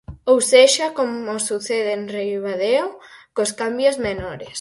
Ou 0.31 0.37
sexa, 0.53 0.87
como 0.97 1.31
sucede 1.47 1.91
en 1.97 2.03
Ribadeo 2.15 2.87
cos 3.35 3.51
cambios 3.61 3.95
menores. 4.07 4.49